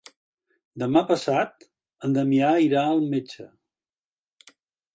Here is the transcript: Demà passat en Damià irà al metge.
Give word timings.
Demà 0.83 1.03
passat 1.11 1.67
en 2.09 2.17
Damià 2.17 2.49
irà 2.71 2.83
al 2.95 3.05
metge. 3.15 3.49